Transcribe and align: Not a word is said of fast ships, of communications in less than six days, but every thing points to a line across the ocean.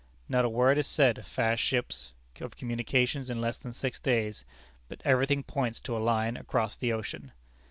Not 0.27 0.45
a 0.45 0.49
word 0.49 0.79
is 0.79 0.87
said 0.87 1.19
of 1.19 1.27
fast 1.27 1.61
ships, 1.61 2.15
of 2.39 2.55
communications 2.57 3.29
in 3.29 3.39
less 3.39 3.59
than 3.59 3.71
six 3.71 3.99
days, 3.99 4.43
but 4.89 4.99
every 5.05 5.27
thing 5.27 5.43
points 5.43 5.79
to 5.81 5.95
a 5.95 6.01
line 6.03 6.37
across 6.37 6.75
the 6.75 6.91
ocean. 6.91 7.33